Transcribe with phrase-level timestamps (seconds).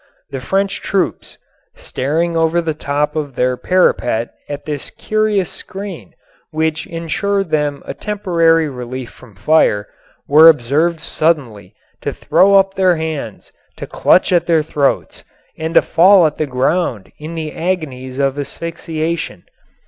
[0.31, 1.37] The French troops,
[1.75, 6.15] staring over the top of their parapet at this curious screen
[6.49, 9.87] which ensured them a temporary relief from fire,
[10.27, 15.23] were observed suddenly to throw up their hands, to clutch at their throats,
[15.55, 19.43] and to fall to the ground in the agonies of asphyxiation.